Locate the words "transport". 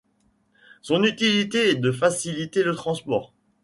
2.73-3.35